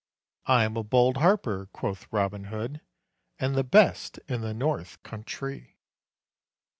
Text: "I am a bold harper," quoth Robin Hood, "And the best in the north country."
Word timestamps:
"I 0.47 0.63
am 0.63 0.77
a 0.77 0.83
bold 0.83 1.17
harper," 1.17 1.67
quoth 1.71 2.11
Robin 2.11 2.45
Hood, 2.45 2.81
"And 3.37 3.53
the 3.53 3.63
best 3.63 4.17
in 4.27 4.41
the 4.41 4.51
north 4.51 5.03
country." 5.03 5.77